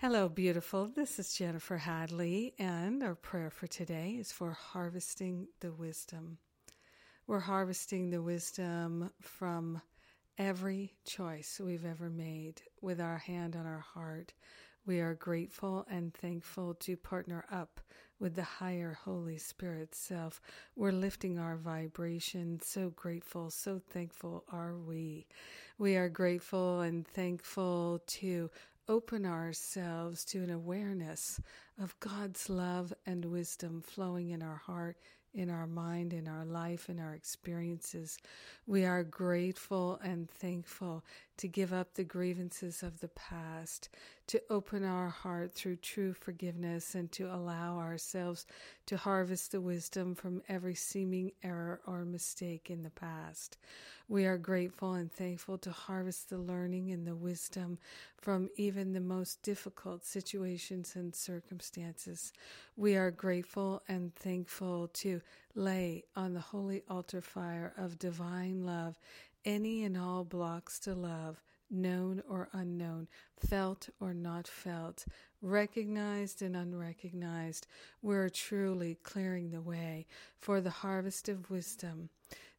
Hello, 0.00 0.28
beautiful. 0.28 0.86
This 0.86 1.18
is 1.18 1.34
Jennifer 1.34 1.76
Hadley, 1.76 2.54
and 2.56 3.02
our 3.02 3.16
prayer 3.16 3.50
for 3.50 3.66
today 3.66 4.10
is 4.10 4.30
for 4.30 4.52
harvesting 4.52 5.48
the 5.58 5.72
wisdom. 5.72 6.38
We're 7.26 7.40
harvesting 7.40 8.10
the 8.10 8.22
wisdom 8.22 9.10
from 9.20 9.82
every 10.38 10.94
choice 11.04 11.60
we've 11.60 11.84
ever 11.84 12.10
made 12.10 12.62
with 12.80 13.00
our 13.00 13.18
hand 13.18 13.56
on 13.56 13.66
our 13.66 13.84
heart. 13.92 14.34
We 14.86 15.00
are 15.00 15.14
grateful 15.14 15.84
and 15.90 16.14
thankful 16.14 16.74
to 16.74 16.96
partner 16.96 17.44
up 17.50 17.80
with 18.20 18.36
the 18.36 18.44
higher 18.44 18.96
Holy 19.04 19.38
Spirit 19.38 19.96
self. 19.96 20.40
We're 20.76 20.92
lifting 20.92 21.40
our 21.40 21.56
vibration. 21.56 22.60
So 22.62 22.90
grateful, 22.90 23.50
so 23.50 23.80
thankful 23.90 24.44
are 24.48 24.76
we. 24.76 25.26
We 25.76 25.96
are 25.96 26.08
grateful 26.08 26.82
and 26.82 27.04
thankful 27.04 28.00
to 28.06 28.50
open 28.88 29.26
ourselves 29.26 30.24
to 30.24 30.42
an 30.42 30.50
awareness 30.50 31.40
of 31.80 31.98
God's 32.00 32.48
love 32.48 32.92
and 33.06 33.24
wisdom 33.24 33.82
flowing 33.82 34.30
in 34.30 34.42
our 34.42 34.56
heart, 34.56 34.96
in 35.34 35.50
our 35.50 35.66
mind, 35.66 36.12
in 36.12 36.26
our 36.26 36.44
life, 36.44 36.88
in 36.88 36.98
our 36.98 37.14
experiences. 37.14 38.18
We 38.66 38.84
are 38.84 39.04
grateful 39.04 40.00
and 40.02 40.28
thankful 40.28 41.04
to 41.38 41.48
give 41.48 41.72
up 41.72 41.94
the 41.94 42.04
grievances 42.04 42.82
of 42.82 43.00
the 43.00 43.08
past, 43.08 43.88
to 44.26 44.42
open 44.50 44.84
our 44.84 45.08
heart 45.08 45.54
through 45.54 45.76
true 45.76 46.12
forgiveness, 46.12 46.94
and 46.94 47.10
to 47.12 47.32
allow 47.32 47.78
ourselves 47.78 48.44
to 48.86 48.96
harvest 48.96 49.52
the 49.52 49.60
wisdom 49.60 50.14
from 50.14 50.42
every 50.48 50.74
seeming 50.74 51.32
error 51.42 51.80
or 51.86 52.04
mistake 52.04 52.68
in 52.70 52.82
the 52.82 52.90
past. 52.90 53.56
We 54.08 54.24
are 54.24 54.38
grateful 54.38 54.94
and 54.94 55.12
thankful 55.12 55.58
to 55.58 55.70
harvest 55.70 56.30
the 56.30 56.38
learning 56.38 56.90
and 56.92 57.06
the 57.06 57.14
wisdom 57.14 57.78
from 58.16 58.48
even 58.56 58.92
the 58.92 59.00
most 59.00 59.42
difficult 59.42 60.04
situations 60.04 60.96
and 60.96 61.14
circumstances. 61.14 62.32
We 62.76 62.96
are 62.96 63.10
grateful 63.10 63.82
and 63.86 64.14
thankful 64.14 64.88
to 64.94 65.20
lay 65.54 66.04
on 66.16 66.34
the 66.34 66.40
holy 66.40 66.82
altar 66.88 67.20
fire 67.20 67.74
of 67.76 67.98
divine 67.98 68.64
love 68.64 68.98
any 69.48 69.82
and 69.82 69.96
all 69.96 70.24
blocks 70.24 70.78
to 70.78 70.94
love, 70.94 71.42
known 71.70 72.22
or 72.28 72.50
unknown, 72.52 73.08
felt 73.34 73.88
or 73.98 74.12
not 74.12 74.46
felt, 74.46 75.06
recognized 75.40 76.42
and 76.42 76.54
unrecognized. 76.54 77.66
We're 78.02 78.28
truly 78.28 78.98
clearing 79.02 79.50
the 79.50 79.62
way 79.62 80.06
for 80.38 80.60
the 80.60 80.68
harvest 80.68 81.30
of 81.30 81.50
wisdom. 81.50 82.10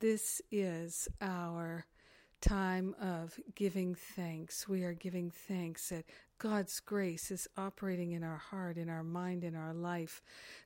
This 0.00 0.40
is 0.50 1.06
our 1.20 1.84
time 2.40 2.94
of 3.00 3.38
giving 3.54 3.94
thanks. 3.94 4.68
We 4.68 4.84
are 4.84 4.94
giving 4.94 5.30
thanks 5.30 5.90
that 5.90 6.04
God's 6.40 6.80
grace 6.80 7.30
is 7.30 7.46
operating 7.58 8.12
in 8.12 8.24
our 8.24 8.38
heart, 8.38 8.78
in 8.78 8.88
our 8.88 9.02
mind, 9.02 9.44
in 9.44 9.54
our 9.54 9.74
life. 9.74 10.22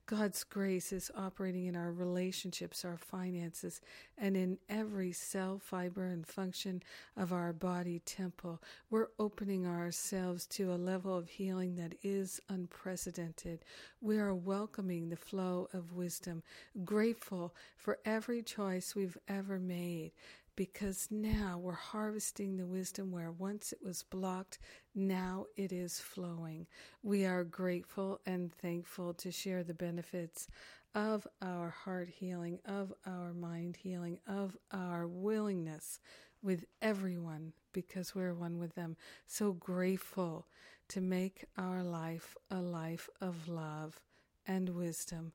God's 0.06 0.44
grace 0.44 0.92
is 0.92 1.10
operating 1.16 1.66
in 1.66 1.74
our 1.74 1.90
relationships, 1.90 2.84
our 2.84 2.96
finances, 2.96 3.80
and 4.16 4.36
in 4.36 4.58
every 4.68 5.10
cell, 5.10 5.58
fiber, 5.58 6.06
and 6.06 6.24
function 6.24 6.80
of 7.16 7.32
our 7.32 7.52
body 7.52 8.00
temple. 8.06 8.62
We're 8.88 9.08
opening 9.18 9.66
ourselves 9.66 10.46
to 10.48 10.72
a 10.72 10.76
level 10.76 11.16
of 11.16 11.28
healing 11.28 11.74
that 11.74 11.96
is 12.04 12.40
unprecedented. 12.48 13.64
We 14.00 14.18
are 14.18 14.34
welcoming 14.34 15.08
the 15.08 15.16
flow 15.16 15.68
of 15.72 15.92
wisdom, 15.92 16.44
grateful 16.84 17.52
for 17.76 17.98
every 18.04 18.44
choice 18.44 18.94
we've 18.94 19.18
ever 19.26 19.58
made 19.58 20.12
because 20.56 21.08
now 21.10 21.58
we're 21.58 21.72
harvesting 21.72 22.56
the 22.56 22.66
wisdom 22.66 23.10
where 23.10 23.30
once 23.30 23.72
it 23.72 23.80
was 23.84 24.02
blocked, 24.02 24.58
now 24.94 25.46
it 25.56 25.72
is 25.72 25.98
flowing. 25.98 26.66
We 27.02 27.24
are 27.24 27.44
grateful 27.44 28.20
and 28.24 28.52
thankful 28.52 29.14
to 29.14 29.32
share 29.32 29.64
the 29.64 29.74
benefits 29.74 30.48
of 30.94 31.26
our 31.42 31.70
heart 31.70 32.08
healing, 32.08 32.60
of 32.64 32.92
our 33.06 33.32
mind 33.32 33.76
healing, 33.76 34.20
of 34.26 34.56
our 34.70 35.08
willingness 35.08 35.98
with 36.42 36.64
everyone 36.80 37.52
because 37.72 38.14
we're 38.14 38.34
one 38.34 38.58
with 38.58 38.74
them. 38.74 38.96
So 39.26 39.52
grateful 39.52 40.46
to 40.88 41.00
make 41.00 41.46
our 41.58 41.82
life 41.82 42.36
a 42.50 42.60
life 42.60 43.08
of 43.20 43.48
love 43.48 44.00
and 44.46 44.68
wisdom 44.68 45.32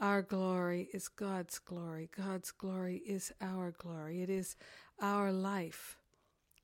our 0.00 0.22
glory 0.22 0.88
is 0.94 1.08
God's 1.08 1.58
glory. 1.58 2.08
God's 2.16 2.50
glory 2.52 3.02
is 3.06 3.32
our 3.40 3.72
glory. 3.72 4.22
It 4.22 4.30
is 4.30 4.56
our 5.00 5.30
life 5.30 5.98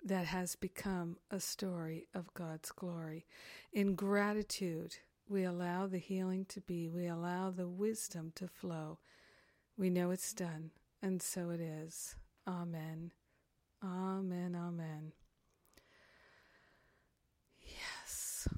that 0.05 0.27
has 0.27 0.57
become 0.57 1.17
a 1.31 1.41
story 1.41 2.07
of 2.15 2.33
God's 2.33 2.71
glory. 2.71 3.27
In 3.73 3.95
gratitude, 3.95 4.97
we 5.29 5.45
allow 5.45 5.87
the 5.87 5.99
healing 5.99 6.47
to 6.47 6.61
be, 6.61 6.89
we 6.89 7.07
allow 7.07 7.51
the 7.51 7.69
wisdom 7.69 8.33
to 8.37 8.49
flow. 8.49 8.99
We 9.77 9.91
know 9.91 10.11
it's 10.11 10.33
done, 10.33 10.71
and 11.03 11.21
so 11.21 11.51
it 11.51 11.61
is. 11.61 12.17
Amen. 12.47 13.11
Amen. 13.85 14.57
Amen. 14.57 15.13
Yes. 17.61 18.49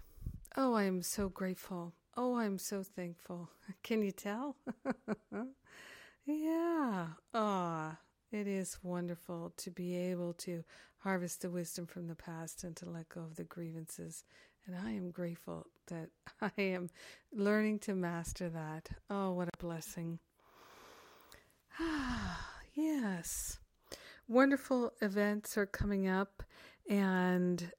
Oh, 0.57 0.75
I 0.75 0.85
am 0.85 1.03
so 1.03 1.29
grateful 1.29 1.95
Oh, 2.21 2.37
I'm 2.37 2.59
so 2.59 2.83
thankful. 2.83 3.49
Can 3.85 4.03
you 4.03 4.11
tell? 4.11 4.57
yeah. 6.27 7.07
Ah, 7.33 7.97
it 8.33 8.49
is 8.49 8.77
wonderful 8.83 9.53
to 9.59 9.71
be 9.71 9.95
able 9.95 10.33
to 10.33 10.65
harvest 10.97 11.43
the 11.43 11.49
wisdom 11.49 11.87
from 11.87 12.09
the 12.09 12.17
past 12.17 12.65
and 12.65 12.75
to 12.75 12.91
let 12.91 13.09
go 13.09 13.21
of 13.21 13.37
the 13.37 13.45
grievances. 13.45 14.25
And 14.67 14.75
I 14.75 14.91
am 14.91 15.13
grateful 15.13 15.69
that 15.87 16.09
I 16.43 16.51
am 16.61 16.91
learning 17.33 17.79
to 17.81 17.95
master 17.95 18.49
that. 18.49 18.89
Oh, 19.09 19.31
what 19.31 19.47
a 19.47 19.57
blessing. 19.59 20.19
Ah, 21.79 22.51
yes. 22.75 23.61
Wonderful 24.27 24.93
events 25.01 25.57
are 25.57 25.67
coming 25.67 26.09
up, 26.09 26.43
and 26.91 27.71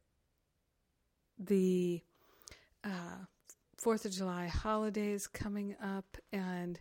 the 1.38 2.02
uh, 2.86 3.26
Fourth 3.80 4.04
of 4.04 4.12
July 4.12 4.48
holidays 4.48 5.26
coming 5.26 5.74
up, 5.82 6.18
and 6.34 6.78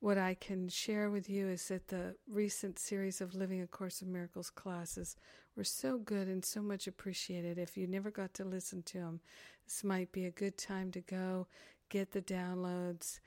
what 0.00 0.18
I 0.18 0.34
can 0.34 0.68
share 0.68 1.08
with 1.08 1.30
you 1.30 1.48
is 1.48 1.66
that 1.68 1.88
the 1.88 2.14
recent 2.28 2.78
series 2.78 3.22
of 3.22 3.34
Living 3.34 3.62
a 3.62 3.66
Course 3.66 4.02
of 4.02 4.08
Miracles 4.08 4.50
classes 4.50 5.16
were 5.56 5.64
so 5.64 5.96
good 5.96 6.28
and 6.28 6.44
so 6.44 6.60
much 6.60 6.86
appreciated. 6.86 7.56
If 7.56 7.78
you 7.78 7.86
never 7.86 8.10
got 8.10 8.34
to 8.34 8.44
listen 8.44 8.82
to 8.82 8.98
them, 8.98 9.20
this 9.64 9.82
might 9.82 10.12
be 10.12 10.26
a 10.26 10.30
good 10.30 10.58
time 10.58 10.90
to 10.90 11.00
go 11.00 11.46
get 11.88 12.12
the 12.12 12.20
downloads, 12.20 13.20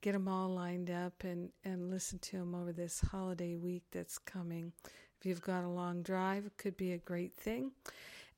get 0.00 0.14
them 0.14 0.26
all 0.26 0.48
lined 0.48 0.90
up, 0.90 1.22
and, 1.22 1.50
and 1.64 1.88
listen 1.88 2.18
to 2.18 2.38
them 2.38 2.52
over 2.52 2.72
this 2.72 2.98
holiday 3.12 3.54
week 3.54 3.84
that's 3.92 4.18
coming. 4.18 4.72
If 5.20 5.24
you've 5.26 5.40
got 5.40 5.62
a 5.62 5.68
long 5.68 6.02
drive, 6.02 6.46
it 6.46 6.56
could 6.56 6.76
be 6.76 6.90
a 6.90 6.98
great 6.98 7.36
thing. 7.36 7.70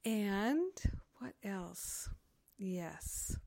And 0.04 0.70
what 1.18 1.32
else? 1.42 2.10
Yes 2.58 3.38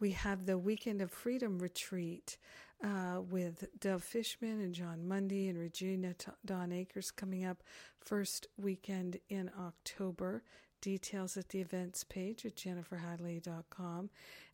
we 0.00 0.10
have 0.12 0.46
the 0.46 0.58
Weekend 0.58 1.00
of 1.00 1.10
Freedom 1.10 1.58
retreat 1.58 2.36
uh, 2.82 3.20
with 3.20 3.66
Dove 3.80 4.02
Fishman 4.02 4.60
and 4.60 4.74
Jon 4.74 5.06
Mundy 5.06 5.48
and 5.48 5.58
Regina 5.58 6.14
T- 6.14 6.32
Dawn 6.44 6.72
Akers 6.72 7.10
coming 7.10 7.44
up 7.44 7.62
first 7.98 8.48
weekend 8.56 9.18
in 9.28 9.50
October. 9.58 10.42
Details 10.80 11.36
at 11.36 11.48
the 11.48 11.60
events 11.60 12.04
page 12.04 12.44
at 12.44 12.56
jenniferhadley.com. 12.56 14.10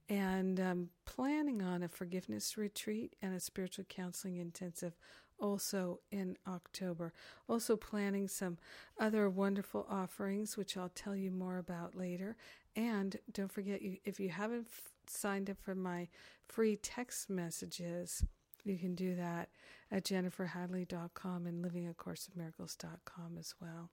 And 0.09 0.61
um, 0.61 0.89
planning 1.05 1.63
on 1.63 1.83
a 1.83 1.89
forgiveness 1.89 2.57
retreat 2.57 3.15
and 3.23 3.35
a 3.35 3.41
spiritual 3.41 3.85
counseling 3.89 4.37
intensive 4.37 4.95
also 5.41 6.01
in 6.11 6.37
October. 6.47 7.13
Also, 7.49 7.77
planning 7.77 8.29
some 8.29 8.59
other 8.99 9.29
wonderful 9.31 9.87
offerings, 9.89 10.57
which 10.57 10.77
I'll 10.77 10.91
tell 10.91 11.17
you 11.17 11.31
more 11.31 11.59
about 11.59 11.97
later. 11.97 12.37
And 12.77 13.17
don't 13.33 13.51
forget, 13.51 13.81
if 14.05 14.21
you 14.21 14.29
haven't 14.29 14.69
signed 15.11 15.51
up 15.51 15.59
for 15.61 15.75
my 15.75 16.09
free 16.47 16.77
text 16.77 17.31
messages, 17.31 18.25
you 18.65 18.79
can 18.79 18.95
do 18.95 19.15
that 19.17 19.49
at 19.91 20.05
jenniferhadley.com 20.05 21.47
and 21.47 21.65
livingacourseofmiracles.com 21.65 23.39
as 23.39 23.55
well. 23.61 23.91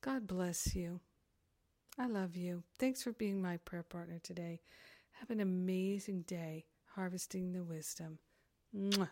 God 0.00 0.26
bless 0.26 0.74
you. 0.74 1.00
I 1.98 2.06
love 2.06 2.36
you. 2.36 2.64
Thanks 2.78 3.02
for 3.02 3.12
being 3.12 3.40
my 3.40 3.56
prayer 3.58 3.84
partner 3.84 4.18
today. 4.22 4.60
Have 5.12 5.30
an 5.30 5.40
amazing 5.40 6.22
day 6.22 6.66
harvesting 6.94 7.52
the 7.52 7.62
wisdom. 7.62 8.18
Mwah. 8.76 9.08